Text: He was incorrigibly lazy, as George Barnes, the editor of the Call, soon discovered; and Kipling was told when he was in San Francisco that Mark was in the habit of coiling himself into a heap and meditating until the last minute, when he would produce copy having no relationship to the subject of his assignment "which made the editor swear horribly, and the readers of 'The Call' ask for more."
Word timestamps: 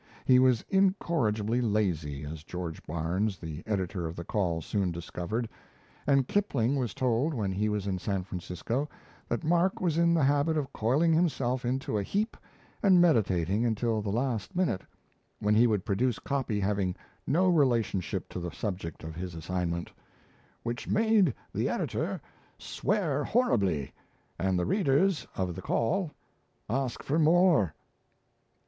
He 0.25 0.39
was 0.39 0.65
incorrigibly 0.71 1.61
lazy, 1.61 2.23
as 2.25 2.43
George 2.43 2.83
Barnes, 2.87 3.37
the 3.37 3.61
editor 3.67 4.07
of 4.07 4.15
the 4.15 4.23
Call, 4.23 4.59
soon 4.59 4.91
discovered; 4.91 5.47
and 6.07 6.27
Kipling 6.27 6.75
was 6.75 6.95
told 6.95 7.35
when 7.35 7.51
he 7.51 7.69
was 7.69 7.85
in 7.85 7.99
San 7.99 8.23
Francisco 8.23 8.89
that 9.29 9.43
Mark 9.43 9.79
was 9.79 9.99
in 9.99 10.15
the 10.15 10.23
habit 10.23 10.57
of 10.57 10.73
coiling 10.73 11.13
himself 11.13 11.65
into 11.65 11.99
a 11.99 12.01
heap 12.01 12.35
and 12.81 12.99
meditating 12.99 13.63
until 13.63 14.01
the 14.01 14.09
last 14.09 14.55
minute, 14.55 14.81
when 15.39 15.53
he 15.53 15.67
would 15.67 15.85
produce 15.85 16.17
copy 16.17 16.59
having 16.59 16.95
no 17.27 17.47
relationship 17.47 18.27
to 18.29 18.39
the 18.39 18.49
subject 18.49 19.03
of 19.03 19.13
his 19.15 19.35
assignment 19.35 19.91
"which 20.63 20.87
made 20.87 21.31
the 21.53 21.69
editor 21.69 22.19
swear 22.57 23.23
horribly, 23.23 23.93
and 24.39 24.57
the 24.57 24.65
readers 24.65 25.27
of 25.35 25.53
'The 25.53 25.61
Call' 25.61 26.09
ask 26.67 27.03
for 27.03 27.19
more." 27.19 27.75